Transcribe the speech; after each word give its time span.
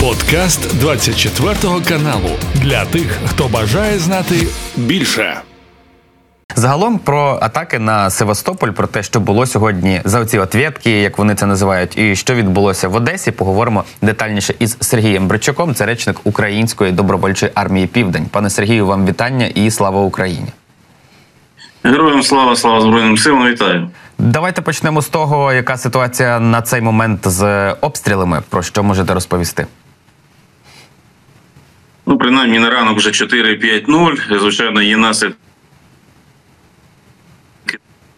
Подкаст 0.00 0.78
24 0.80 1.54
каналу 1.88 2.30
для 2.54 2.84
тих, 2.84 3.18
хто 3.26 3.48
бажає 3.48 3.98
знати 3.98 4.34
більше. 4.76 5.40
Загалом 6.56 6.98
про 6.98 7.38
атаки 7.42 7.78
на 7.78 8.10
Севастополь, 8.10 8.70
про 8.70 8.86
те, 8.86 9.02
що 9.02 9.20
було 9.20 9.46
сьогодні 9.46 10.00
за 10.04 10.20
оці 10.20 10.38
отвєтки, 10.38 10.90
як 10.90 11.18
вони 11.18 11.34
це 11.34 11.46
називають, 11.46 11.98
і 11.98 12.16
що 12.16 12.34
відбулося 12.34 12.88
в 12.88 12.94
Одесі, 12.94 13.30
поговоримо 13.30 13.84
детальніше 14.02 14.54
із 14.58 14.76
Сергієм 14.80 15.28
Бричуком, 15.28 15.74
це 15.74 15.86
речник 15.86 16.16
Української 16.24 16.92
добровольчої 16.92 17.52
армії 17.54 17.86
Південь. 17.86 18.26
Пане 18.30 18.50
Сергію, 18.50 18.86
вам 18.86 19.06
вітання 19.06 19.46
і 19.46 19.70
слава 19.70 20.00
Україні. 20.00 20.48
Героям 21.84 22.22
слава, 22.22 22.56
слава 22.56 22.80
Збройним 22.80 23.18
силам, 23.18 23.46
вітаю. 23.46 23.90
Давайте 24.18 24.62
почнемо 24.62 25.02
з 25.02 25.08
того, 25.08 25.52
яка 25.52 25.76
ситуація 25.76 26.40
на 26.40 26.62
цей 26.62 26.80
момент 26.80 27.28
з 27.28 27.72
обстрілами. 27.72 28.42
Про 28.48 28.62
що 28.62 28.82
можете 28.82 29.14
розповісти? 29.14 29.66
Ну, 32.10 32.18
принаймні 32.18 32.58
на 32.58 32.70
ранок 32.70 32.96
вже 32.98 33.10
4-5-0. 33.10 34.38
Звичайно, 34.40 34.82
є 34.82 34.96
наслідки 34.96 35.49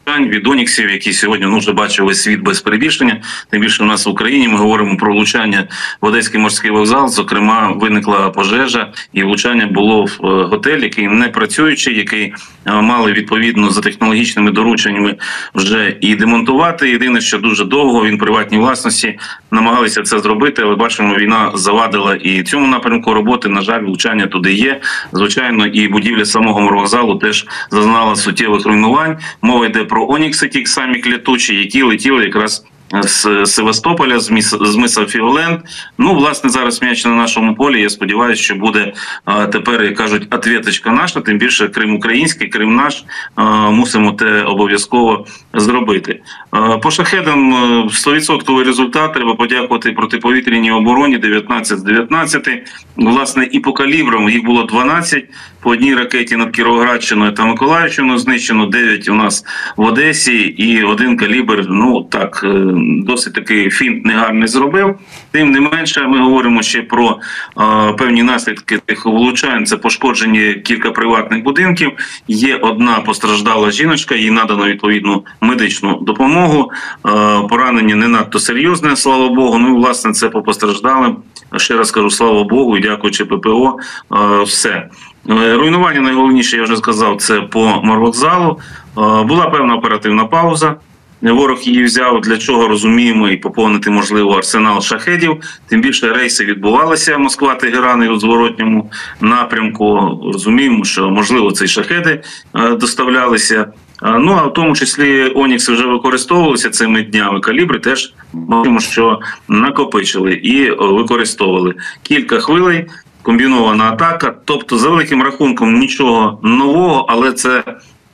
від 0.09 0.47
Оніксів, 0.47 0.91
які 0.91 1.13
сьогодні 1.13 1.47
ну, 1.47 1.59
вже 1.59 1.73
бачили 1.73 2.15
світ 2.15 2.41
без 2.41 2.61
перебільшення. 2.61 3.21
Тим 3.51 3.61
більше 3.61 3.83
у 3.83 3.87
нас 3.87 4.07
в 4.07 4.09
Україні 4.09 4.49
ми 4.49 4.57
говоримо 4.57 4.97
про 4.97 5.13
влучання 5.13 5.69
в 6.01 6.07
Одеський 6.07 6.41
морський 6.41 6.71
вокзал. 6.71 7.09
Зокрема, 7.09 7.73
виникла 7.77 8.31
пожежа, 8.31 8.93
і 9.13 9.23
влучання 9.23 9.67
було 9.67 10.05
в 10.05 10.27
е, 10.27 10.45
готель, 10.45 10.79
який 10.79 11.09
не 11.09 11.29
працюючий, 11.29 11.97
який 11.97 12.35
е, 12.67 12.73
мали 12.73 13.13
відповідно 13.13 13.71
за 13.71 13.81
технологічними 13.81 14.51
дорученнями 14.51 15.17
вже 15.55 15.97
і 16.01 16.15
демонтувати. 16.15 16.91
Єдине, 16.91 17.21
що 17.21 17.39
дуже 17.39 17.65
довго 17.65 18.07
він 18.07 18.19
приватній 18.19 18.59
власності 18.59 19.19
намагалися 19.51 20.03
це 20.03 20.19
зробити, 20.19 20.63
але 20.63 20.75
бачимо, 20.75 21.15
війна 21.15 21.51
завадила 21.55 22.15
і 22.15 22.43
цьому 22.43 22.67
напрямку 22.67 23.15
роботи. 23.15 23.49
На 23.49 23.61
жаль, 23.61 23.83
влучання 23.83 24.27
туди 24.27 24.53
є. 24.53 24.81
Звичайно, 25.13 25.67
і 25.67 25.89
будівля 25.89 26.25
самого 26.25 26.61
морвокзалу 26.61 27.17
теж 27.17 27.47
зазнала 27.71 28.17
суттєвих 28.17 28.67
руйнувань. 28.67 29.19
Мова 29.43 29.67
йде 29.67 29.85
про 29.93 30.11
Онікси, 30.11 30.49
ті 30.49 30.67
самі 30.67 30.99
клятучі, 30.99 31.55
які 31.55 31.83
летіли 31.83 32.25
якраз 32.25 32.65
з 33.03 33.47
Севастополя, 33.47 34.21
з 34.21 34.31
міс 34.31 34.55
з 34.61 34.77
миса 34.77 35.07
Фіолент. 35.07 35.61
Ну, 35.99 36.15
власне, 36.15 36.51
зараз 36.51 36.83
м'яч 36.83 37.05
на 37.05 37.11
нашому 37.11 37.55
полі. 37.55 37.81
Я 37.81 37.91
сподіваюся, 37.91 38.43
що 38.43 38.55
буде 38.55 38.93
а, 39.25 39.47
тепер, 39.47 39.83
як 39.83 39.97
кажуть, 39.97 40.35
ответочка 40.35 40.91
наша. 40.91 41.21
Тим 41.21 41.39
більше 41.39 41.69
Крим 41.69 41.95
український, 41.95 42.49
Крим 42.49 42.77
наш. 42.77 43.05
А, 43.35 43.71
мусимо 43.71 44.13
те 44.13 44.43
обов'язково 44.43 45.27
зробити. 45.55 46.21
А, 46.51 46.79
по 46.79 46.91
шахедам 46.91 47.55
100% 47.89 48.61
е, 48.61 48.65
результат. 48.65 49.15
Треба 49.15 49.35
подякувати 49.35 49.93
протиповітряній 49.93 50.73
обороні 50.73 51.19
19 51.19 51.79
з 51.79 51.83
19. 51.83 52.49
Власне, 52.97 53.49
і 53.53 53.61
по 53.61 53.73
калібрам 53.73 54.29
їх 54.31 54.45
було 54.45 54.65
12. 54.65 55.25
По 55.63 55.71
одній 55.71 55.95
ракеті 55.95 56.37
над 56.37 56.51
Кіровоградщиною 56.51 57.33
та 57.33 57.45
Миколаївщиною 57.45 58.19
знищено 58.19 58.67
9 58.67 59.09
у 59.09 59.15
нас 59.15 59.45
в 59.77 59.83
Одесі, 59.83 60.39
і 60.39 60.83
один 60.83 61.17
калібр. 61.17 61.67
Ну 61.69 62.03
так. 62.03 62.41
Е, 62.45 62.63
досить 63.05 63.35
такий 63.35 63.71
фінт 63.71 64.07
негарний 64.07 64.49
зробив. 64.49 64.99
Тим 65.31 65.51
не 65.51 65.61
менше, 65.61 66.07
ми 66.07 66.19
говоримо 66.19 66.63
ще 66.63 66.83
про 66.83 67.19
е, 67.61 67.93
певні 67.93 68.23
наслідки 68.23 68.79
тих 68.79 69.07
влучань. 69.07 69.67
Це 69.67 69.77
пошкоджені 69.77 70.55
кілька 70.55 70.91
приватних 70.91 71.43
будинків. 71.43 71.93
Є 72.29 72.57
одна 72.57 73.01
постраждала 73.01 73.71
жіночка, 73.71 74.15
їй 74.15 74.31
надано 74.31 74.67
відповідну 74.67 75.25
медичну 75.41 75.99
допомогу. 76.03 76.71
Е, 77.07 77.11
поранення 77.49 77.95
не 77.95 78.09
надто 78.09 78.39
серйозне, 78.39 78.97
слава 78.97 79.29
Богу. 79.29 79.59
Ну 79.59 79.69
і 79.69 79.73
власне 79.73 80.13
це 80.13 80.29
по 80.29 80.43
постраждалим. 80.43 81.17
Ще 81.57 81.77
раз 81.77 81.91
кажу, 81.91 82.11
слава 82.11 82.45
Богу, 82.45 82.77
і 82.77 82.81
дякуючи 82.81 83.25
ППО, 83.25 83.79
е, 84.13 84.43
все. 84.43 84.89
Е, 85.31 85.55
руйнування 85.57 86.01
найголовніше, 86.01 86.57
я 86.57 86.63
вже 86.63 86.77
сказав, 86.77 87.17
це 87.17 87.41
по 87.41 87.81
морвокзалу. 87.83 88.61
Е, 88.99 89.23
була 89.23 89.51
певна 89.53 89.75
оперативна 89.75 90.25
пауза. 90.25 90.77
Ворог 91.23 91.59
її 91.63 91.85
взяв 91.85 92.21
для 92.21 92.39
чого 92.39 92.69
розуміємо 92.69 93.29
і 93.29 93.37
поповнити 93.37 93.91
можливо 93.91 94.33
арсенал 94.33 94.81
шахедів. 94.81 95.37
Тим 95.69 95.81
більше 95.81 96.13
рейси 96.13 96.45
відбувалися 96.45 97.19
Москва 97.19 97.55
Тегеран 97.55 98.03
і 98.03 98.09
у 98.09 98.19
зворотньому 98.19 98.91
напрямку. 99.21 100.21
Розуміємо, 100.33 100.85
що 100.85 101.11
можливо 101.11 101.53
ці 101.53 101.67
шахеди 101.67 102.23
е, 102.55 102.71
доставлялися. 102.71 103.67
Ну 104.05 104.39
а 104.43 104.47
в 104.47 104.53
тому 104.53 104.77
числі 104.77 105.33
Онікси 105.35 105.73
вже 105.73 105.87
використовувалися 105.87 106.71
цими 106.71 107.03
днями. 107.03 107.41
Калібри 107.41 107.79
теж 107.79 108.15
бачимо, 108.33 108.81
що 108.81 109.21
накопичили 109.49 110.33
і 110.33 110.71
використовували 110.71 111.75
кілька 112.03 112.39
хвилей. 112.39 112.87
Комбінована 113.23 113.85
атака, 113.85 114.35
тобто 114.45 114.79
за 114.79 114.89
великим 114.89 115.23
рахунком 115.23 115.79
нічого 115.79 116.41
нового, 116.43 117.07
але 117.09 117.33
це 117.33 117.63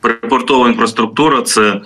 припортова 0.01 0.69
інфраструктура 0.69 1.43
це 1.43 1.81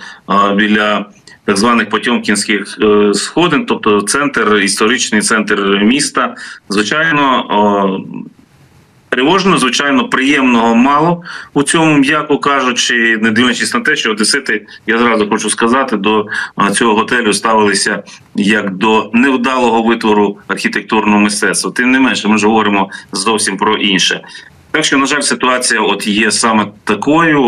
біля 0.55 1.05
так 1.45 1.57
званих 1.57 1.89
Потьомкінських 1.89 2.77
е, 2.81 3.13
сходин, 3.13 3.65
тобто 3.65 4.01
центр, 4.01 4.55
історичний 4.63 5.21
центр 5.21 5.61
міста. 5.83 6.35
Звичайно, 6.69 7.45
тривожно, 9.13 9.57
звичайно, 9.57 10.09
приємного 10.09 10.75
мало 10.75 11.23
у 11.53 11.63
цьому, 11.63 11.97
м'яко 11.97 12.37
кажучи, 12.37 13.17
не 13.21 13.31
дивлячись 13.31 13.73
на 13.73 13.79
те, 13.79 13.95
що 13.95 14.11
Одесити, 14.11 14.65
я 14.87 14.97
зразу 14.97 15.29
хочу 15.29 15.49
сказати, 15.49 15.97
до 15.97 16.25
цього 16.73 16.95
готелю 16.95 17.33
ставилися 17.33 18.03
як 18.35 18.75
до 18.75 19.09
невдалого 19.13 19.83
витвору 19.83 20.37
архітектурного 20.47 21.19
мистецтва. 21.19 21.71
Тим 21.71 21.91
не 21.91 21.99
менше, 21.99 22.27
ми 22.27 22.37
ж 22.37 22.47
говоримо 22.47 22.89
зовсім 23.11 23.57
про 23.57 23.75
інше. 23.75 24.21
Так 24.73 24.85
що, 24.85 24.97
на 24.97 25.05
жаль, 25.05 25.21
ситуація 25.21 25.81
от 25.81 26.07
є 26.07 26.31
саме 26.31 26.67
такою. 26.83 27.39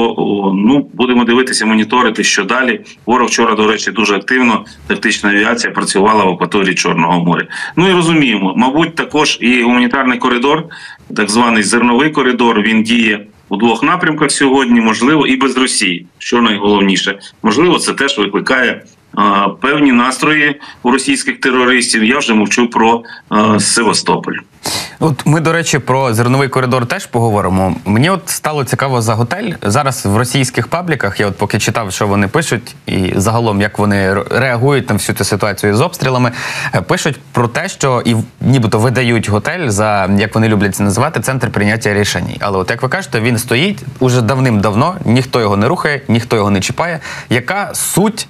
Ну 0.56 0.90
будемо 0.94 1.24
дивитися, 1.24 1.66
моніторити, 1.66 2.24
що 2.24 2.44
далі. 2.44 2.82
Ворог 3.06 3.28
вчора, 3.28 3.56
до 3.56 3.68
речі, 3.68 3.92
дуже 3.92 4.16
активно 4.16 4.66
тактична 4.88 5.30
авіація 5.30 5.74
працювала 5.74 6.24
в 6.24 6.30
акваторії 6.30 6.76
Чорного 6.76 7.26
моря. 7.26 7.48
Ну 7.76 7.90
і 7.90 7.94
розуміємо, 7.94 8.54
мабуть, 8.58 8.96
також 8.96 9.38
і 9.42 9.64
гуманітарний 9.64 10.20
коридор, 10.20 10.64
так 11.16 11.30
званий 11.30 11.64
зерновий 11.64 12.10
коридор. 12.10 12.62
Він 12.62 12.84
діє 12.84 13.26
у 13.50 13.58
двох 13.58 13.84
напрямках 13.84 14.32
сьогодні. 14.32 14.82
Можливо, 14.82 15.28
і 15.28 15.36
без 15.36 15.58
Росії, 15.58 16.06
що 16.18 16.42
найголовніше, 16.42 17.20
можливо, 17.44 17.78
це 17.78 17.94
теж 17.94 18.18
викликає 18.18 18.84
певні 19.62 19.92
настрої 19.92 20.62
у 20.84 20.92
російських 20.92 21.40
терористів. 21.40 22.04
Я 22.04 22.18
вже 22.18 22.34
мовчу 22.34 22.70
про 22.70 23.04
Севастополь. 23.60 24.36
От 25.00 25.26
ми, 25.26 25.40
до 25.40 25.52
речі, 25.52 25.80
про 25.80 26.14
зерновий 26.14 26.48
коридор 26.48 26.86
теж 26.86 27.06
поговоримо. 27.06 27.76
Мені 27.86 28.10
от 28.10 28.30
стало 28.30 28.64
цікаво 28.64 29.02
за 29.02 29.14
готель. 29.14 29.52
Зараз 29.62 30.06
в 30.06 30.18
російських 30.18 30.68
пабліках 30.68 31.20
я 31.20 31.28
от 31.28 31.38
поки 31.38 31.60
читав, 31.60 31.92
що 31.92 32.08
вони 32.08 32.28
пишуть, 32.28 32.76
і 32.86 33.14
загалом 33.16 33.62
як 33.62 33.80
вони 33.80 34.14
реагують 34.14 34.90
на 34.90 34.96
всю 34.96 35.16
цю 35.16 35.24
ситуацію 35.24 35.76
з 35.76 35.82
обстрілами, 35.82 36.32
е, 36.76 36.82
пишуть 36.82 37.20
про 37.32 37.48
те, 37.48 37.70
що 37.70 38.02
і 38.06 38.16
нібито 38.42 38.80
видають 38.80 39.30
готель 39.30 39.70
за 39.70 40.10
як 40.18 40.36
вони 40.36 40.48
люблять 40.48 40.76
це 40.76 40.84
називати 40.84 41.20
центр 41.20 41.52
прийняття 41.52 41.94
рішень. 41.94 42.28
Але 42.40 42.58
от 42.58 42.70
як 42.70 42.82
ви 42.82 42.90
кажете, 42.90 43.22
він 43.22 43.38
стоїть 43.38 43.84
уже 44.00 44.22
давним-давно, 44.22 44.96
ніхто 45.06 45.42
його 45.42 45.58
не 45.58 45.68
рухає, 45.68 46.02
ніхто 46.08 46.36
його 46.36 46.50
не 46.50 46.62
чіпає. 46.62 47.00
Яка 47.30 47.70
суть 47.74 48.28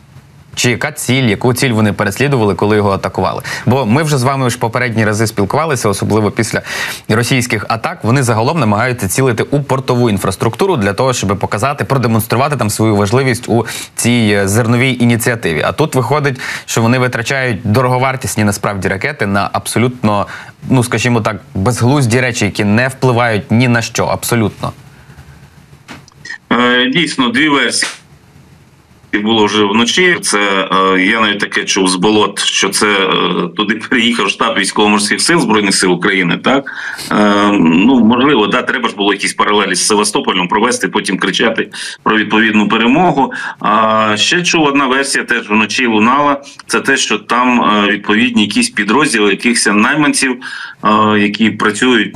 чи 0.56 0.72
яка 0.72 0.92
ціль, 0.92 1.24
яку 1.24 1.54
ціль 1.54 1.72
вони 1.72 1.94
переслідували, 1.94 2.56
коли 2.56 2.76
його 2.76 2.92
атакували? 2.92 3.42
Бо 3.66 3.86
ми 3.86 4.04
вже 4.04 4.18
з 4.18 4.24
вами 4.24 4.50
ж 4.50 4.58
попередні 4.58 5.06
рази 5.06 5.28
спілкувалися, 5.28 5.90
особливо 5.90 6.32
після 6.32 6.62
російських 7.10 7.66
атак. 7.70 8.04
Вони 8.04 8.24
загалом 8.24 8.60
намагаються 8.60 9.08
цілити 9.08 9.44
у 9.44 9.64
портову 9.64 10.10
інфраструктуру 10.10 10.78
для 10.78 10.94
того, 10.94 11.14
щоб 11.14 11.40
показати, 11.40 11.86
продемонструвати 11.86 12.56
там 12.56 12.70
свою 12.70 12.96
важливість 12.96 13.50
у 13.50 13.66
цій 13.96 14.36
е, 14.36 14.48
зерновій 14.48 14.98
ініціативі. 15.00 15.62
А 15.66 15.72
тут 15.72 15.96
виходить, 15.96 16.40
що 16.66 16.82
вони 16.82 16.98
витрачають 17.00 17.60
дороговартісні 17.64 18.44
насправді 18.44 18.88
ракети 18.88 19.26
на 19.26 19.50
абсолютно, 19.54 20.28
ну 20.70 20.84
скажімо 20.84 21.22
так, 21.22 21.36
безглузді 21.56 22.20
речі, 22.20 22.46
які 22.46 22.64
не 22.64 22.88
впливають 22.88 23.52
ні 23.52 23.68
на 23.68 23.82
що, 23.82 24.06
абсолютно. 24.06 24.72
Е, 26.52 26.90
дійсно, 26.94 27.30
дві 27.30 27.50
версії 27.50 27.92
було 29.18 29.46
вже 29.46 29.64
вночі. 29.64 30.18
Це 30.22 30.40
е, 30.40 31.02
я 31.02 31.22
навіть 31.22 31.40
таке 31.40 31.64
чув 31.64 31.88
з 31.88 31.96
болот, 31.96 32.40
що 32.40 32.70
це 32.70 32.88
е, 32.88 33.48
туди 33.58 33.76
приїхав 33.76 34.30
штаб 34.30 34.58
військово-морських 34.58 35.22
сил 35.22 35.40
збройних 35.40 35.76
сил 35.76 35.92
України. 35.92 36.38
Так 36.44 36.72
е, 37.12 37.52
ну 37.60 38.00
можливо, 38.00 38.48
да, 38.48 38.62
треба 38.62 38.90
ж 38.90 38.96
було 38.96 39.14
якісь 39.14 39.34
паралелі 39.34 39.76
з 39.76 39.88
Севастополем 39.88 40.48
провести, 40.48 40.88
потім 40.88 41.18
кричати 41.18 41.70
про 42.04 42.18
відповідну 42.18 42.68
перемогу. 42.68 43.34
А 43.60 44.18
ще 44.18 44.44
чув 44.44 44.64
одна 44.64 44.88
версія, 44.88 45.24
теж 45.24 45.50
вночі 45.50 45.86
лунала. 45.86 46.42
Це 46.68 46.80
те, 46.82 46.98
що 46.98 47.18
там 47.18 47.62
відповідні 47.88 48.42
якісь 48.42 48.70
підрозділи, 48.70 49.32
якихось 49.32 49.68
найманців, 49.74 50.38
які 51.18 51.50
працюють, 51.50 52.16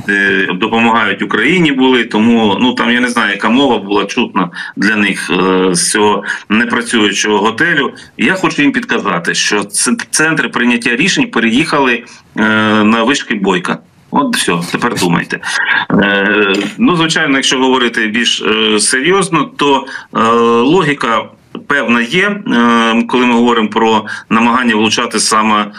допомагають 0.54 1.22
Україні. 1.22 1.72
Були 1.72 2.04
тому 2.04 2.58
ну 2.60 2.72
там 2.72 2.90
я 2.90 3.00
не 3.00 3.08
знаю, 3.08 3.30
яка 3.30 3.48
мова 3.48 3.78
була 3.78 4.04
чутна 4.04 4.50
для 4.76 4.96
них 4.96 5.30
з 5.72 5.90
цього 5.90 6.24
не 6.48 6.66
працює 6.66 6.89
працюючого 6.90 7.38
готелю. 7.38 7.92
Я 8.16 8.34
хочу 8.34 8.62
їм 8.62 8.72
підказати, 8.72 9.34
що 9.34 9.64
центри 10.10 10.48
прийняття 10.48 10.96
рішень 10.96 11.30
переїхали 11.30 12.04
е, 12.36 12.42
на 12.84 13.02
вишки 13.02 13.34
бойка. 13.34 13.78
От 14.10 14.36
все, 14.36 14.58
тепер 14.72 14.94
думайте. 14.94 15.40
Е, 15.90 16.54
ну, 16.78 16.96
звичайно, 16.96 17.36
якщо 17.36 17.58
говорити 17.58 18.06
більш 18.06 18.42
е, 18.42 18.80
серйозно, 18.80 19.50
то 19.56 19.86
логіка. 20.62 21.24
Певна 21.70 22.00
є, 22.00 22.26
е, 22.26 23.02
коли 23.08 23.26
ми 23.26 23.34
говоримо 23.34 23.68
про 23.68 24.06
намагання 24.30 24.76
влучати 24.76 25.20
саме 25.20 25.60
е, 25.62 25.70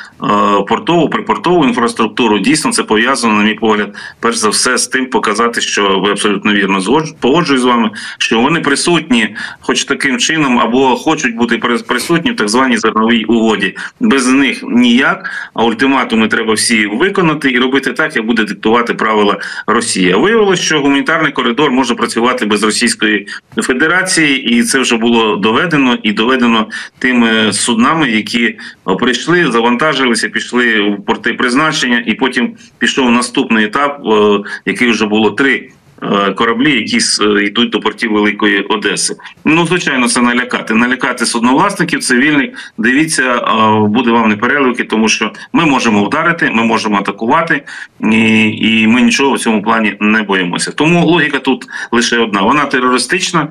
портову 0.68 1.10
припортову 1.10 1.66
інфраструктуру. 1.66 2.40
Дійсно, 2.40 2.72
це 2.72 2.84
пов'язано, 2.84 3.34
на 3.34 3.44
мій 3.44 3.54
погляд, 3.54 3.96
перш 4.20 4.38
за 4.38 4.50
все, 4.50 4.78
з 4.78 4.88
тим 4.88 5.06
показати, 5.06 5.62
що 5.62 6.00
ви 6.00 6.12
абсолютно 6.12 6.54
вірно 6.54 7.04
погоджуюсь 7.20 7.62
з 7.62 7.66
вами, 7.66 7.90
що 8.18 8.40
вони 8.42 8.60
присутні, 8.60 9.36
хоч 9.62 9.84
таким 9.84 10.18
чином, 10.18 10.60
або 10.60 10.96
хочуть 10.96 11.36
бути 11.36 11.56
прис- 11.56 11.88
присутні 11.88 12.32
в 12.32 12.36
так 12.36 12.50
званій 12.50 12.78
зерновій 12.78 13.24
угоді. 13.24 13.76
Без 14.00 14.28
них 14.28 14.64
ніяк. 14.64 15.30
А 15.54 15.64
ультиматуми 15.64 16.28
треба 16.28 16.54
всі 16.54 16.88
виконати 16.88 17.52
і 17.52 17.60
робити 17.60 17.94
так, 17.94 18.16
як 18.16 18.26
буде 18.26 18.44
диктувати 18.44 18.94
правила 18.94 19.38
Росія. 19.68 20.18
Виявилося, 20.18 20.64
що 20.64 20.82
гуманітарний 20.82 21.32
коридор 21.32 21.72
може 21.72 21.96
працювати 21.96 22.46
без 22.46 22.64
Російської 22.64 23.28
Федерації, 23.58 24.44
і 24.44 24.64
це 24.64 24.80
вже 24.80 24.98
було 24.98 25.36
доведено 25.36 25.81
і 26.04 26.12
доведено 26.12 26.68
тими 27.00 27.54
суднами, 27.54 28.12
які 28.12 28.46
е, 28.46 28.58
прийшли, 29.00 29.52
завантажилися, 29.52 30.30
пішли 30.30 30.82
в 30.82 31.06
порти 31.06 31.34
призначення, 31.34 32.04
і 32.06 32.14
потім 32.14 32.56
пішов 32.78 33.12
наступний 33.12 33.66
етап, 33.66 34.02
е, 34.06 34.40
який 34.66 34.90
вже 34.90 35.06
було 35.06 35.32
три. 35.32 35.70
Е, 36.04 36.34
Кораблі, 36.34 36.76
які 36.76 37.00
е, 37.22 37.46
йдуть 37.46 37.70
до 37.70 37.80
портів 37.80 38.12
Великої 38.12 38.62
Одеси. 38.62 39.16
Ну, 39.46 39.66
звичайно, 39.66 40.08
це 40.08 40.22
налякати. 40.22 40.74
Налякати 40.74 41.26
судновласників, 41.26 42.04
цивільних. 42.04 42.74
Дивіться, 42.78 43.24
е, 43.24 43.88
буде 43.88 44.12
вам 44.12 44.30
не 44.30 44.36
переливки, 44.38 44.84
тому 44.84 45.10
що 45.10 45.32
ми 45.54 45.66
можемо 45.66 46.04
вдарити, 46.04 46.52
ми 46.54 46.64
можемо 46.64 46.98
атакувати, 46.98 47.64
і, 48.12 48.50
і 48.50 48.88
ми 48.88 49.02
нічого 49.02 49.34
в 49.34 49.40
цьому 49.40 49.62
плані 49.62 49.98
не 50.00 50.22
боїмося. 50.22 50.72
Тому 50.72 51.06
логіка 51.06 51.40
тут 51.40 51.66
лише 51.92 52.18
одна: 52.18 52.42
вона 52.42 52.66
терористична. 52.66 53.48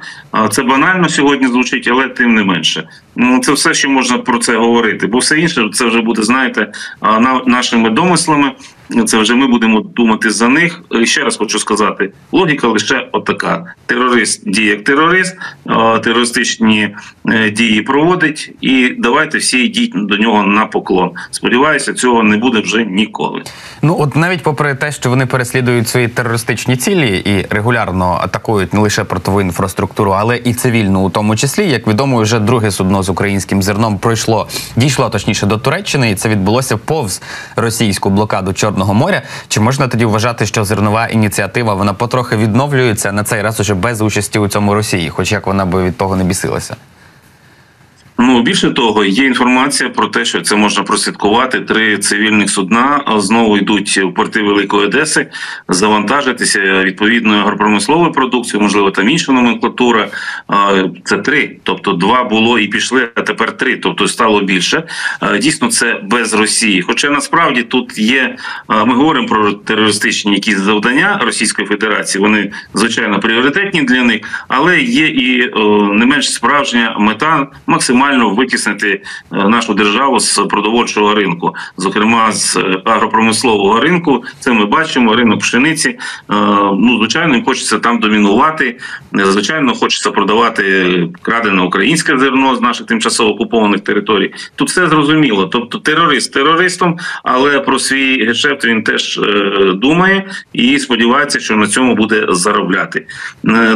Це 0.50 0.62
банально 0.62 1.08
сьогодні 1.08 1.46
звучить, 1.46 1.88
але 1.92 2.08
тим 2.08 2.34
не 2.34 2.44
менше. 2.44 2.88
Ну, 3.16 3.40
це 3.40 3.52
все, 3.52 3.74
що 3.74 3.90
можна 3.90 4.18
про 4.18 4.38
це 4.38 4.56
говорити, 4.56 5.06
бо 5.06 5.18
все 5.18 5.38
інше 5.38 5.68
це 5.72 5.84
вже 5.84 6.00
буде, 6.00 6.22
знаєте, 6.22 6.72
нашими 7.46 7.90
домислами. 7.90 8.52
Це 9.06 9.18
вже 9.18 9.34
ми 9.34 9.46
будемо 9.46 9.80
думати 9.80 10.30
за 10.30 10.48
них. 10.48 10.82
Ще 11.04 11.24
раз 11.24 11.36
хочу 11.36 11.58
сказати: 11.58 12.12
логіка 12.32 12.68
лише 12.68 13.08
отака: 13.12 13.74
терорист 13.86 14.50
діє 14.50 14.70
як 14.70 14.84
терорист, 14.84 15.36
терористичні 16.04 16.96
е, 17.28 17.50
дії 17.50 17.82
проводить, 17.82 18.52
і 18.60 18.94
давайте 18.98 19.38
всі 19.38 19.64
йдіть 19.64 19.92
до 19.94 20.16
нього 20.16 20.42
на 20.42 20.66
поклон. 20.66 21.10
Сподіваюся, 21.30 21.94
цього 21.94 22.22
не 22.22 22.36
буде 22.36 22.60
вже 22.60 22.84
ніколи. 22.84 23.42
Ну 23.82 23.96
от 24.00 24.16
навіть 24.16 24.42
попри 24.42 24.74
те, 24.74 24.92
що 24.92 25.10
вони 25.10 25.26
переслідують 25.26 25.88
свої 25.88 26.08
терористичні 26.08 26.76
цілі 26.76 27.22
і 27.24 27.46
регулярно 27.54 28.18
атакують 28.22 28.74
не 28.74 28.80
лише 28.80 29.04
портову 29.04 29.40
інфраструктуру, 29.40 30.10
але 30.10 30.36
і 30.36 30.54
цивільну, 30.54 31.00
у 31.00 31.10
тому 31.10 31.36
числі, 31.36 31.68
як 31.68 31.86
відомо, 31.88 32.22
вже 32.22 32.38
друге 32.38 32.70
судно 32.70 33.02
з 33.02 33.08
українським 33.08 33.62
зерном 33.62 33.98
пройшло, 33.98 34.48
дійшло 34.76 35.08
точніше 35.08 35.46
до 35.46 35.58
Туреччини, 35.58 36.10
і 36.10 36.14
це 36.14 36.28
відбулося 36.28 36.76
повз 36.76 37.22
російську 37.56 38.10
блокаду 38.10 38.52
Чорного 38.52 38.79
моря. 38.84 39.22
Чи 39.48 39.60
можна 39.60 39.88
тоді 39.88 40.04
вважати, 40.04 40.46
що 40.46 40.64
зернова 40.64 41.06
ініціатива 41.06 41.74
вона 41.74 41.94
потрохи 41.94 42.36
відновлюється 42.36 43.12
на 43.12 43.24
цей 43.24 43.42
раз 43.42 43.60
уже 43.60 43.74
без 43.74 44.00
участі 44.00 44.38
у 44.38 44.48
цьому 44.48 44.74
Росії, 44.74 45.10
хоч 45.10 45.32
як 45.32 45.46
вона 45.46 45.64
би 45.66 45.84
від 45.84 45.98
того 45.98 46.16
не 46.16 46.24
бісилася? 46.24 46.76
Ну 48.22 48.42
більше 48.42 48.70
того, 48.70 49.04
є 49.04 49.24
інформація 49.24 49.90
про 49.90 50.06
те, 50.06 50.24
що 50.24 50.40
це 50.40 50.56
можна 50.56 50.82
прослідкувати. 50.82 51.60
Три 51.60 51.98
цивільних 51.98 52.50
судна 52.50 53.04
знову 53.16 53.58
йдуть 53.58 53.98
в 53.98 54.14
порти 54.14 54.42
Великої 54.42 54.86
Одеси, 54.86 55.26
завантажитися 55.68 56.60
відповідною 56.60 57.40
агропромисловою 57.40 58.12
продукцією, 58.12 58.62
можливо, 58.62 58.90
там 58.90 59.08
інша 59.08 59.32
номенклатура. 59.32 60.08
Це 61.04 61.18
три, 61.18 61.56
тобто 61.62 61.92
два 61.92 62.24
було 62.24 62.58
і 62.58 62.66
пішли, 62.66 63.08
а 63.14 63.22
тепер 63.22 63.56
три, 63.56 63.76
тобто 63.76 64.08
стало 64.08 64.40
більше. 64.40 64.82
Дійсно, 65.40 65.68
це 65.68 66.00
без 66.02 66.34
Росії. 66.34 66.82
Хоча 66.82 67.10
насправді 67.10 67.62
тут 67.62 67.98
є. 67.98 68.36
Ми 68.68 68.94
говоримо 68.94 69.28
про 69.28 69.52
терористичні 69.52 70.32
якісь 70.32 70.58
завдання 70.58 71.20
Російської 71.24 71.68
Федерації. 71.68 72.22
Вони 72.22 72.52
звичайно 72.74 73.20
пріоритетні 73.20 73.82
для 73.82 74.02
них, 74.02 74.20
але 74.48 74.80
є 74.80 75.06
і 75.06 75.50
не 75.92 76.06
менш 76.06 76.32
справжня 76.32 76.96
мета 76.98 77.46
максимально 77.66 78.09
витіснити 78.18 79.02
е, 79.32 79.48
нашу 79.48 79.74
державу 79.74 80.20
з 80.20 80.38
продовольчого 80.50 81.14
ринку, 81.14 81.54
зокрема 81.76 82.32
з 82.32 82.56
е, 82.56 82.82
агропромислового 82.84 83.80
ринку. 83.80 84.24
Це 84.40 84.52
ми 84.52 84.66
бачимо. 84.66 85.14
Ринок 85.14 85.40
пшениці. 85.40 85.88
Е, 85.88 85.98
Ну 86.78 86.98
звичайно, 86.98 87.34
їм 87.34 87.44
хочеться 87.44 87.78
там 87.78 87.98
домінувати. 87.98 88.78
Звичайно, 89.12 89.74
хочеться 89.74 90.10
продавати 90.10 91.08
крадене 91.22 91.62
українське 91.62 92.18
зерно 92.18 92.56
з 92.56 92.60
наших 92.60 92.86
тимчасово 92.86 93.30
окупованих 93.30 93.80
територій. 93.80 94.34
Тут 94.56 94.68
все 94.68 94.88
зрозуміло. 94.88 95.46
Тобто 95.46 95.78
терорист 95.78 96.32
терористом, 96.32 96.98
але 97.24 97.60
про 97.60 97.78
свій 97.78 98.24
гешефт 98.24 98.64
він 98.64 98.82
теж 98.82 99.20
думає 99.74 100.30
і 100.52 100.78
сподівається, 100.78 101.40
що 101.40 101.56
на 101.56 101.66
цьому 101.66 101.94
буде 101.94 102.26
заробляти. 102.28 103.06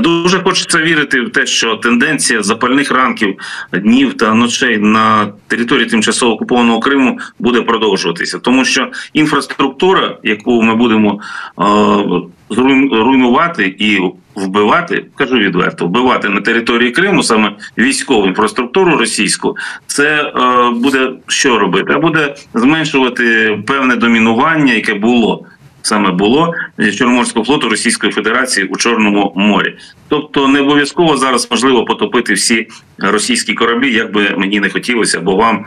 Дуже 0.00 0.40
хочеться 0.40 0.78
вірити 0.78 1.20
в 1.20 1.30
те, 1.32 1.46
що 1.46 1.76
тенденція 1.76 2.42
запальних 2.42 2.90
ранків, 2.90 3.36
днів 3.72 4.16
та 4.16 4.23
ночей 4.34 4.78
на 4.78 5.32
території 5.48 5.86
тимчасово 5.86 6.32
окупованого 6.32 6.80
Криму 6.80 7.18
буде 7.38 7.60
продовжуватися, 7.60 8.38
тому 8.38 8.64
що 8.64 8.88
інфраструктура, 9.12 10.18
яку 10.22 10.62
ми 10.62 10.74
будемо 10.74 11.20
е, 11.58 11.64
і 13.78 14.00
вбивати, 14.34 15.06
кажу 15.14 15.34
відверто, 15.34 15.86
вбивати 15.86 16.28
на 16.28 16.40
території 16.40 16.90
Криму 16.90 17.22
саме 17.22 17.52
військову 17.78 18.26
інфраструктуру 18.26 18.96
російську, 18.96 19.56
це 19.86 20.22
е, 20.22 20.32
буде 20.70 21.10
що 21.26 21.58
робити? 21.58 21.94
Буде 21.94 22.34
зменшувати 22.54 23.58
певне 23.66 23.96
домінування, 23.96 24.72
яке 24.72 24.94
було. 24.94 25.46
Саме 25.84 26.10
було 26.10 26.54
Чорноморського 26.98 27.44
флоту 27.44 27.68
Російської 27.68 28.12
Федерації 28.12 28.66
у 28.66 28.76
Чорному 28.76 29.32
морі. 29.36 29.76
Тобто 30.08 30.48
не 30.48 30.60
обов'язково 30.60 31.16
зараз 31.16 31.48
можливо 31.50 31.84
потопити 31.84 32.34
всі 32.34 32.68
російські 32.98 33.54
кораблі, 33.54 33.94
як 33.94 34.12
би 34.12 34.34
мені 34.36 34.60
не 34.60 34.70
хотілося, 34.70 35.20
бо 35.20 35.36
вам 35.36 35.66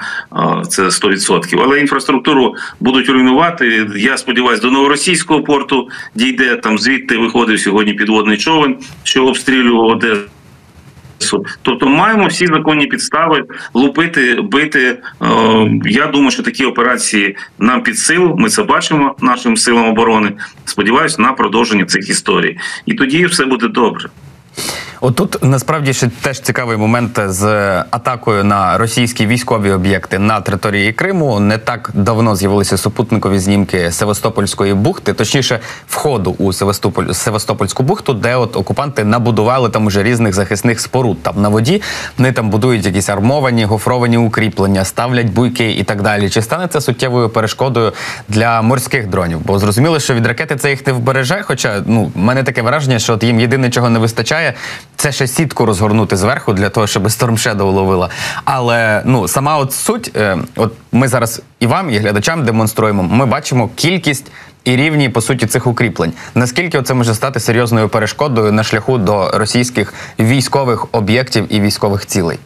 це 0.70 0.84
100%. 0.84 1.62
Але 1.64 1.80
інфраструктуру 1.80 2.56
будуть 2.80 3.10
руйнувати. 3.10 3.88
Я 3.96 4.18
сподіваюся, 4.18 4.62
до 4.62 4.72
новоросійського 4.72 5.44
порту 5.44 5.90
дійде 6.16 6.56
там. 6.56 6.78
Звідти 6.78 7.18
виходив 7.18 7.60
сьогодні 7.60 7.94
підводний 7.94 8.38
човен, 8.38 8.78
що 9.04 9.26
обстрілював 9.26 9.86
Одесу. 9.86 10.22
Тобто 11.62 11.88
маємо 11.88 12.28
всі 12.28 12.48
законні 12.48 12.88
підстави 12.88 13.44
лупити, 13.74 14.42
бити. 14.42 15.00
Е, 15.22 15.28
Я 15.86 16.08
думаю, 16.08 16.32
що 16.32 16.44
такі 16.44 16.66
операції 16.66 17.36
нам 17.60 17.84
під 17.84 18.00
силу. 18.00 18.36
Ми 18.38 18.50
це 18.50 18.64
бачимо 18.64 19.16
нашим 19.22 19.58
силам 19.58 19.86
оборони. 19.86 20.32
Сподіваюся 20.66 21.22
на 21.22 21.34
продовження 21.34 21.86
цих 21.86 22.10
історій, 22.10 22.58
і 22.86 22.94
тоді 22.94 23.26
все 23.26 23.46
буде 23.46 23.68
добре. 23.68 24.10
Отут 25.02 25.44
насправді 25.44 25.94
ще 25.94 26.08
теж 26.08 26.40
цікавий 26.40 26.78
момент 26.78 27.20
з 27.26 27.46
атакою 27.92 28.44
на 28.44 28.78
російські 28.78 29.28
військові 29.28 29.72
об'єкти 29.72 30.20
на 30.20 30.42
території 30.42 30.94
Криму. 30.94 31.40
Не 31.40 31.58
так 31.58 31.92
давно 31.94 32.36
з'явилися 32.36 32.78
супутникові 32.78 33.40
знімки 33.40 33.92
Севастопольської 33.92 34.74
бухти, 34.74 35.14
точніше, 35.14 35.60
входу 35.88 36.36
у 36.38 36.54
Севастополь 36.54 37.12
Севастопольську 37.12 37.84
бухту, 37.84 38.14
де 38.14 38.36
от 38.36 38.56
окупанти 38.56 39.04
набудували 39.04 39.70
там 39.70 39.86
уже 39.86 40.04
різних 40.04 40.34
захисних 40.34 40.80
споруд. 40.80 41.24
Там 41.24 41.42
на 41.42 41.50
воді 41.50 41.82
вони 42.18 42.32
там 42.32 42.50
будують 42.50 42.86
якісь 42.86 43.10
армовані, 43.10 43.66
гофровані 43.66 44.18
укріплення, 44.18 44.86
ставлять 44.86 45.30
буйки 45.30 45.72
і 45.72 45.84
так 45.84 46.02
далі. 46.02 46.30
Чи 46.30 46.42
стане 46.42 46.68
це 46.68 46.82
суттєвою 46.82 47.30
перешкодою 47.30 47.94
для 48.30 48.62
морських 48.62 49.08
дронів? 49.08 49.40
Бо 49.46 49.60
зрозуміло, 49.60 50.00
що 50.00 50.14
від 50.14 50.26
ракети 50.26 50.56
це 50.56 50.70
їх 50.70 50.88
не 50.88 50.94
вбереже. 50.94 51.42
Хоча 51.44 51.84
ну 51.86 52.12
мене 52.16 52.44
таке 52.44 52.62
враження, 52.62 53.00
що 53.00 53.14
от 53.14 53.24
їм 53.24 53.40
єдине, 53.40 53.70
чого 53.70 53.90
не 53.90 54.00
вистачає, 54.00 54.54
це 54.98 55.12
ще 55.12 55.28
сітку 55.28 55.66
розгорнути 55.66 56.18
зверху 56.18 56.54
для 56.54 56.70
того, 56.70 56.88
щоб 56.88 57.04
Storm 57.04 57.32
Shadow 57.32 57.72
ловила. 57.72 58.10
Але 58.46 59.02
ну 59.06 59.28
сама 59.28 59.58
от 59.58 59.74
суть, 59.74 60.12
е, 60.16 60.38
от 60.56 60.74
ми 60.92 61.08
зараз 61.08 61.42
і 61.60 61.68
вам, 61.68 61.90
і 61.90 61.98
глядачам 61.98 62.46
демонструємо. 62.46 63.04
Ми 63.04 63.26
бачимо 63.26 63.70
кількість 63.76 64.32
і 64.64 64.76
рівні 64.76 65.10
по 65.10 65.22
суті 65.22 65.46
цих 65.46 65.68
укріплень. 65.68 66.14
Наскільки 66.36 66.82
це 66.82 66.94
може 66.94 67.14
стати 67.14 67.40
серйозною 67.40 67.90
перешкодою 67.90 68.52
на 68.52 68.64
шляху 68.64 68.98
до 68.98 69.30
російських 69.30 69.94
військових 70.20 70.86
об'єктів 70.92 71.46
і 71.50 71.62
військових 71.62 72.06
цілей? 72.06 72.40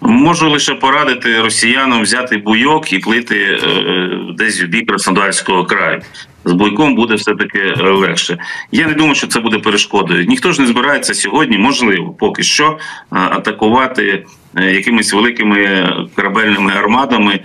Можу 0.00 0.50
лише 0.50 0.74
порадити 0.74 1.42
росіянам 1.42 2.02
взяти 2.02 2.36
буйок 2.36 2.92
і 2.92 2.98
плити 2.98 3.36
е, 3.36 4.10
десь 4.38 4.62
в 4.62 4.66
бік 4.66 4.88
Краснодарського 4.88 5.64
краю. 5.64 6.02
З 6.44 6.52
буйком 6.52 6.94
буде 6.94 7.14
все 7.14 7.34
таки 7.34 7.58
е, 7.58 7.82
легше. 7.82 8.38
Я 8.72 8.86
не 8.86 8.94
думаю, 8.94 9.14
що 9.14 9.26
це 9.26 9.40
буде 9.40 9.58
перешкодою. 9.58 10.24
Ніхто 10.24 10.52
ж 10.52 10.60
не 10.60 10.66
збирається 10.66 11.14
сьогодні, 11.14 11.58
можливо, 11.58 12.14
поки 12.18 12.42
що 12.42 12.68
е, 12.68 12.76
атакувати 13.10 14.02
е, 14.04 14.24
якимись 14.56 15.12
великими 15.12 15.88
корабельними 16.14 16.72
армадами 16.72 17.40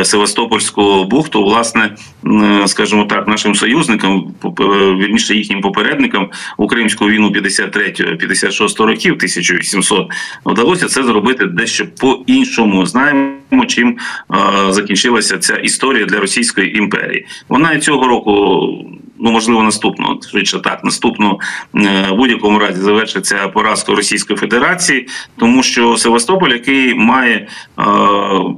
е, 0.00 0.04
Севастопольську 0.04 1.04
бухту. 1.04 1.44
Власне, 1.44 1.90
м, 2.26 2.62
скажімо 2.66 3.04
так, 3.04 3.28
нашим 3.28 3.54
союзникам, 3.54 4.34
е, 4.44 4.62
вірніше 5.00 5.34
їхнім 5.34 5.60
попередникам 5.60 6.30
у 6.56 6.66
Кримську 6.66 7.08
війну 7.08 7.30
53-56 7.30 8.84
років, 8.84 9.16
1800, 9.18 10.08
вдалося 10.46 10.86
це 10.86 11.02
зробити 11.02 11.46
дещо 11.46 11.86
по-іншому. 12.00 12.86
Знаємо, 12.86 13.66
чим 13.66 13.98
е, 14.68 14.72
закінчилася 14.72 15.38
ця 15.38 15.56
історія 15.56 16.06
для 16.06 16.20
Російської 16.20 16.78
імперії. 16.78 17.26
Вона 17.48 17.78
цього 17.78 18.08
року. 18.08 18.68
Ну, 19.18 19.30
можливо, 19.30 19.62
наступного 19.62 20.20
швидше 20.30 20.58
так. 20.58 20.84
Наступного 20.84 21.38
е, 21.76 22.06
в 22.10 22.16
будь-якому 22.16 22.58
разі 22.58 22.80
завершиться 22.80 23.48
поразкою 23.48 23.96
Російської 23.96 24.36
Федерації, 24.36 25.08
тому 25.36 25.62
що 25.62 25.96
Севастополь, 25.96 26.50
який 26.50 26.94
має 26.94 27.34
е, 27.36 27.82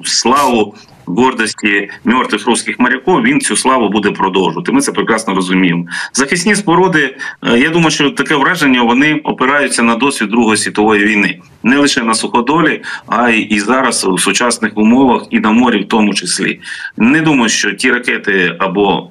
славу 0.05 0.75
гордості 1.07 1.91
мертвих 2.05 2.47
русських 2.47 2.81
моряків, 2.81 3.23
він 3.23 3.41
цю 3.41 3.57
славу 3.57 3.89
буде 3.89 4.11
продовжувати. 4.11 4.73
Ми 4.73 4.81
це 4.81 4.93
прекрасно 4.93 5.35
розуміємо. 5.35 5.85
Захисні 6.13 6.55
споруди, 6.55 7.17
е, 7.43 7.59
я 7.59 7.71
думаю, 7.71 7.91
що 7.91 8.11
таке 8.11 8.35
враження 8.35 8.83
вони 8.83 9.15
опираються 9.15 9.83
на 9.83 9.95
досвід 9.95 10.29
Другої 10.29 10.57
світової 10.57 11.05
війни, 11.05 11.41
не 11.63 11.77
лише 11.77 12.03
на 12.03 12.15
суходолі, 12.15 12.83
а 13.07 13.31
й 13.31 13.41
і 13.51 13.61
зараз 13.61 14.05
у 14.05 14.19
сучасних 14.19 14.79
умовах, 14.79 15.27
і 15.31 15.41
на 15.41 15.51
морі, 15.51 15.79
в 15.79 15.89
тому 15.89 16.15
числі. 16.15 16.61
Не 16.97 17.21
думаю, 17.21 17.49
що 17.49 17.73
ті 17.73 17.91
ракети 17.91 18.57
або 18.59 19.11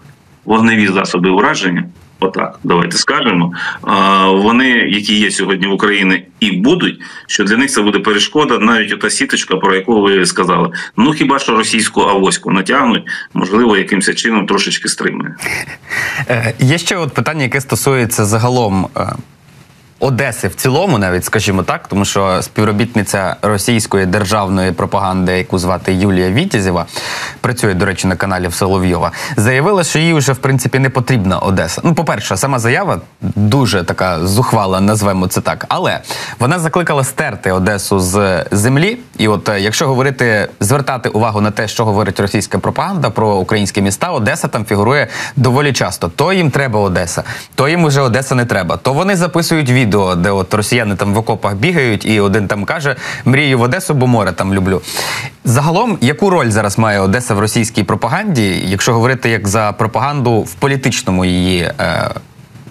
вогневі 0.50 0.88
засоби 0.88 1.30
ураження. 1.30 1.84
Отак, 2.20 2.60
давайте 2.64 2.98
скажемо. 2.98 3.54
Вони, 4.28 4.70
які 4.70 5.20
є 5.20 5.32
сьогодні 5.32 5.68
в 5.68 5.72
Україні, 5.72 6.26
і 6.40 6.52
будуть, 6.52 7.02
що 7.28 7.44
для 7.44 7.58
них 7.58 7.72
це 7.72 7.82
буде 7.82 8.00
перешкода, 8.00 8.58
навіть 8.60 8.94
ота 8.94 9.10
сіточка, 9.10 9.56
про 9.56 9.76
яку 9.76 10.02
ви 10.02 10.26
сказали. 10.26 10.72
Ну 10.98 11.14
хіба 11.14 11.40
що 11.40 11.58
російську 11.58 12.02
авоську 12.02 12.52
натягнуть, 12.52 13.04
можливо, 13.34 13.78
якимось 13.78 14.16
чином 14.16 14.46
трошечки 14.46 14.88
стримує. 14.90 15.36
Е, 16.30 16.54
Є 16.60 16.78
ще 16.78 16.96
от 16.96 17.14
питання, 17.14 17.44
яке 17.44 17.62
стосується 17.62 18.26
загалом 18.26 18.88
е, 18.98 19.08
Одеси 20.00 20.48
в 20.48 20.56
цілому, 20.56 20.98
навіть 20.98 21.26
скажімо 21.26 21.64
так, 21.64 21.88
тому 21.88 22.06
що 22.06 22.42
співробітниця 22.42 23.36
російської 23.42 24.06
державної 24.06 24.72
пропаганди, 24.72 25.38
яку 25.38 25.60
звати 25.60 25.94
Юлія 25.94 26.32
Вітязєва, 26.32 26.86
працює, 27.42 27.74
до 27.74 27.86
речі, 27.86 28.08
на 28.08 28.16
каналі 28.16 28.52
Соловйова, 28.52 29.12
заявила, 29.38 29.84
що 29.84 30.00
їй 30.00 30.14
вже 30.14 30.32
в 30.34 30.38
принципі 30.38 30.80
не 30.80 30.90
потрібна 30.90 31.40
Одеса. 31.40 31.82
Ну, 31.84 31.94
по-перше, 31.94 32.38
сама 32.38 32.60
заява 32.60 33.02
дуже 33.22 33.84
така 33.84 34.28
зухвала, 34.28 34.82
назвемо 34.82 35.28
це 35.28 35.42
так. 35.42 35.66
Але 35.70 36.00
вона 36.40 36.60
закликала 36.60 37.04
стерти 37.04 37.52
Одесу 37.52 38.00
з 38.00 38.46
землі. 38.52 38.98
І 39.18 39.28
от 39.28 39.50
е, 39.50 39.60
якщо 39.60 39.88
говорити, 39.88 40.50
звертати 40.60 41.10
увагу 41.10 41.42
на 41.42 41.52
те, 41.52 41.68
що 41.68 41.86
говорить 41.86 42.20
російська 42.20 42.60
пропаганда 42.60 43.10
про 43.10 43.36
українські 43.36 43.82
міста, 43.82 44.12
Одеса 44.12 44.48
там 44.48 44.66
фігурує 44.66 45.08
доволі 45.36 45.74
часто. 45.74 46.08
То 46.08 46.34
їм 46.34 46.52
треба 46.52 46.80
Одеса, 46.80 47.24
то 47.56 47.70
їм 47.70 47.86
вже 47.86 48.02
Одеса 48.02 48.36
не 48.36 48.46
треба. 48.46 48.78
То 48.78 48.94
вони 48.94 49.16
записують 49.16 49.70
відео, 49.90 50.16
де 50.16 50.32
от 50.32 50.54
росіяни 50.54 50.96
там 50.96 51.14
в 51.14 51.18
окопах 51.18 51.56
бігають, 51.56 52.06
і 52.06 52.20
один 52.20 52.48
там 52.48 52.66
каже: 52.66 52.96
мрію 53.26 53.60
в 53.60 53.62
Одесу, 53.62 53.94
бо 53.94 54.08
море 54.08 54.32
там 54.32 54.54
люблю. 54.54 54.82
Загалом, 55.44 55.98
яку 56.02 56.30
роль 56.30 56.50
зараз 56.50 56.78
має 56.80 57.00
Одеса 57.00 57.34
в 57.36 57.40
російській 57.40 57.84
пропаганді, 57.84 58.62
якщо 58.66 58.94
говорити 58.94 59.30
як 59.30 59.48
за 59.48 59.72
пропаганду 59.72 60.42
в 60.42 60.54
політичному 60.54 61.26
її 61.26 61.60
е, 61.80 62.10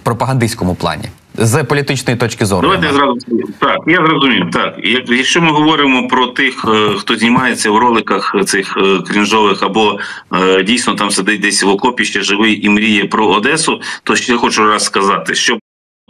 пропагандистському 0.03 0.75
плані? 0.75 1.05
З 1.41 1.65
політичної 1.65 2.19
точки 2.19 2.47
зору. 2.47 2.63
Давайте 2.63 2.87
я 2.87 2.93
зразу 2.93 3.15
так. 3.61 3.77
Я 3.87 3.97
зрозумів. 4.07 4.51
Так, 4.53 4.75
Як- 4.83 5.09
якщо 5.09 5.43
ми 5.43 5.51
говоримо 5.51 6.09
про 6.09 6.27
тих, 6.27 6.65
е, 6.69 6.95
хто 6.99 7.17
знімається 7.17 7.71
в 7.71 7.79
роликах 7.79 8.35
цих 8.47 8.77
е, 8.77 8.99
крінжових, 9.13 9.63
або 9.63 9.99
е, 10.35 10.63
дійсно 10.63 10.95
там 10.95 11.11
сидить 11.11 11.41
десь 11.41 11.63
в 11.63 11.69
окопі 11.69 12.05
ще 12.05 12.23
живий 12.23 12.67
і 12.67 12.69
мріє 12.69 13.05
про 13.05 13.27
Одесу, 13.27 13.81
то 14.03 14.17
ще 14.17 14.37
хочу 14.37 14.65
раз 14.65 14.85
сказати, 14.85 15.35
що 15.35 15.59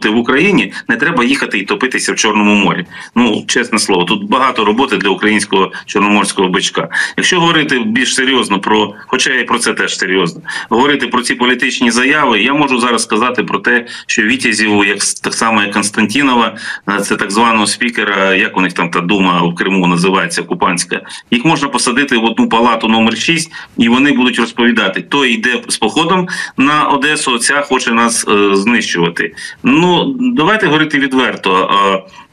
в 0.07 0.17
Україні 0.17 0.73
не 0.87 0.95
треба 0.95 1.23
їхати 1.23 1.59
і 1.59 1.63
топитися 1.63 2.13
в 2.13 2.15
Чорному 2.15 2.55
морі. 2.55 2.85
Ну 3.15 3.43
чесне 3.47 3.79
слово, 3.79 4.03
тут 4.03 4.29
багато 4.29 4.65
роботи 4.65 4.97
для 4.97 5.09
українського 5.09 5.71
чорноморського 5.85 6.49
бичка. 6.49 6.89
Якщо 7.17 7.39
говорити 7.39 7.79
більш 7.79 8.15
серйозно 8.15 8.59
про, 8.59 8.93
хоча 9.07 9.33
і 9.33 9.43
про 9.43 9.59
це 9.59 9.73
теж 9.73 9.97
серйозно, 9.97 10.41
говорити 10.69 11.07
про 11.07 11.21
ці 11.21 11.35
політичні 11.35 11.91
заяви, 11.91 12.41
я 12.41 12.53
можу 12.53 12.79
зараз 12.79 13.03
сказати 13.03 13.43
про 13.43 13.59
те, 13.59 13.87
що 14.07 14.21
Вітязіву, 14.21 14.85
як 14.85 14.97
так 15.23 15.33
само 15.33 15.61
як 15.61 15.71
Константінова, 15.71 16.55
е, 16.89 16.99
це 16.99 17.15
так 17.15 17.31
званого 17.31 17.67
спікера, 17.67 18.35
як 18.35 18.57
у 18.57 18.61
них 18.61 18.73
там 18.73 18.89
та 18.89 19.01
дума 19.01 19.41
в 19.41 19.55
Криму 19.55 19.87
називається 19.87 20.43
Купанська, 20.43 21.01
їх 21.31 21.45
можна 21.45 21.67
посадити 21.67 22.17
в 22.17 22.23
одну 22.23 22.49
палату 22.49 22.87
номер 22.87 23.17
6, 23.17 23.51
і 23.77 23.89
вони 23.89 24.11
будуть 24.11 24.39
розповідати: 24.39 25.01
той 25.01 25.33
йде 25.33 25.61
з 25.67 25.77
походом 25.77 26.27
на 26.57 26.83
Одесу, 26.83 27.37
ця 27.37 27.61
хоче 27.61 27.91
нас 27.91 28.27
е, 28.27 28.55
знищувати. 28.55 29.35
Ну 29.63 29.88
давайте 30.19 30.65
говорити 30.65 30.99
відверто. 30.99 31.69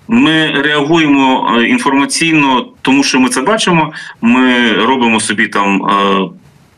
Ми 0.08 0.50
реагуємо 0.50 1.56
е, 1.58 1.68
інформаційно, 1.68 2.68
тому 2.82 3.04
що 3.04 3.20
ми 3.20 3.28
це 3.28 3.40
бачимо. 3.40 3.92
Ми 4.20 4.72
робимо 4.72 5.20
собі 5.20 5.48
там 5.48 5.86
е, 5.86 6.28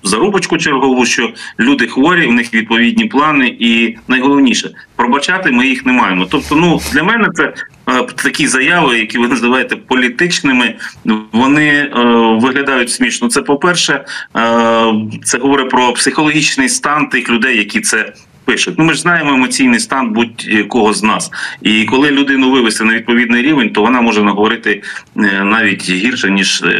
зарубочку 0.02 0.58
чергову, 0.58 1.06
що 1.06 1.32
люди 1.61 1.87
хворі, 1.87 2.26
в 2.26 2.32
них 2.32 2.54
відповідні 2.54 3.04
плани, 3.04 3.56
і 3.58 3.97
найголовніше 4.08 4.70
пробачати 4.97 5.50
ми 5.50 5.66
їх 5.66 5.87
не 5.87 5.92
маємо. 5.92 6.26
Тобто, 6.30 6.56
ну 6.56 6.80
для 6.92 7.02
мене 7.02 7.28
це 7.35 7.54
е, 7.88 8.02
такі 8.02 8.47
заяви, 8.47 8.99
які 8.99 9.18
ви 9.18 9.28
називаєте 9.28 9.76
політичними, 9.76 10.75
вони 11.32 11.90
виглядають 12.40 12.90
смішно. 12.90 13.28
Це 13.28 13.42
по-перше, 13.42 13.92
е, 13.92 14.04
це 15.25 15.38
говорить 15.38 15.70
про 15.70 15.92
психологічний 15.92 16.68
стан 16.68 17.08
тих 17.08 17.30
людей, 17.30 17.58
які 17.58 17.80
це. 17.80 18.12
Пишуть, 18.49 18.75
ну 18.78 18.85
ми 18.85 18.95
ж 18.95 19.00
знаємо 19.00 19.33
емоційний 19.33 19.81
стан 19.81 20.12
будь-кого 20.12 20.93
з 20.93 21.02
нас, 21.02 21.31
і 21.62 21.85
коли 21.85 22.11
людину 22.11 22.50
вивести 22.50 22.85
на 22.85 22.95
відповідний 22.95 23.43
рівень, 23.43 23.71
то 23.71 23.83
вона 23.83 24.00
може 24.00 24.23
наговорити 24.23 24.83
е, 25.17 25.45
навіть 25.45 25.90
гірше 25.90 26.31
ніж 26.31 26.62
е, 26.62 26.71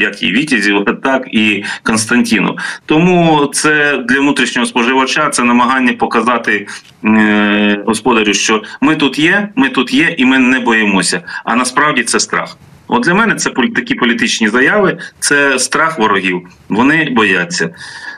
як 0.00 0.22
і 0.22 0.32
Вітязів, 0.32 0.84
так 1.02 1.28
і 1.32 1.64
Константіну. 1.82 2.58
Тому 2.86 3.50
це 3.54 3.98
для 3.98 4.20
внутрішнього 4.20 4.66
споживача 4.66 5.30
це 5.30 5.44
намагання 5.44 5.92
показати 5.92 6.66
е, 7.04 7.82
господарю, 7.86 8.34
що 8.34 8.62
ми 8.80 8.96
тут 8.96 9.18
є, 9.18 9.48
ми 9.56 9.68
тут 9.68 9.94
є, 9.94 10.14
і 10.18 10.24
ми 10.24 10.38
не 10.38 10.60
боїмося. 10.60 11.22
А 11.44 11.56
насправді 11.56 12.02
це 12.02 12.20
страх. 12.20 12.56
От 12.88 13.02
для 13.02 13.14
мене 13.14 13.34
це 13.34 13.50
такі 13.50 13.94
політичні 13.94 14.48
заяви, 14.48 14.98
це 15.20 15.58
страх 15.58 15.98
ворогів. 15.98 16.48
Вони 16.68 17.10
бояться. 17.10 17.70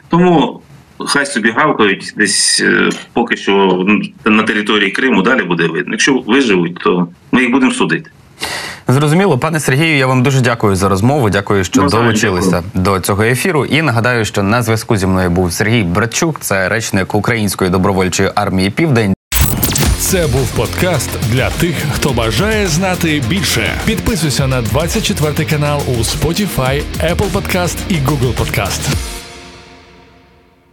Тому 0.08 0.62
хай 1.06 1.26
собі 1.26 1.50
гавкають 1.50 2.14
десь 2.16 2.62
е, 2.64 2.88
поки 3.12 3.36
що 3.36 3.84
на 4.24 4.42
території 4.42 4.90
Криму 4.90 5.22
далі 5.22 5.42
буде 5.42 5.66
видно. 5.66 5.92
Якщо 5.92 6.18
виживуть, 6.18 6.74
то 6.84 7.08
ми 7.32 7.40
їх 7.42 7.50
будемо 7.50 7.72
судити. 7.72 8.10
Зрозуміло, 8.88 9.38
пане 9.38 9.60
Сергію, 9.60 9.96
я 9.96 10.06
вам 10.06 10.22
дуже 10.22 10.40
дякую 10.40 10.76
за 10.76 10.88
розмову. 10.88 11.30
Дякую, 11.30 11.64
що 11.64 11.82
Ну, 11.82 11.88
долучилися 11.88 12.62
до 12.74 13.00
цього 13.00 13.22
ефіру. 13.22 13.64
І 13.64 13.82
нагадаю, 13.82 14.24
що 14.24 14.42
на 14.42 14.62
зв'язку 14.62 14.96
зі 14.96 15.06
мною 15.06 15.30
був 15.30 15.52
Сергій 15.52 15.82
Братчук, 15.82 16.40
це 16.40 16.68
речник 16.68 17.14
Української 17.14 17.70
добровольчої 17.70 18.30
армії 18.34 18.70
Південь. 18.70 19.14
Це 19.98 20.26
був 20.26 20.50
подкаст 20.56 21.10
для 21.32 21.50
тих, 21.50 21.74
хто 21.92 22.10
бажає 22.12 22.66
знати 22.66 23.22
більше. 23.28 23.70
Підписуйся 23.84 24.46
на 24.46 24.62
24 24.62 25.44
канал 25.50 25.82
у 25.88 25.92
Spotify, 25.92 26.82
Apple 27.00 27.30
Podcast 27.32 27.76
і 27.88 27.94
Google 27.94 28.32
Podcast. 28.34 28.80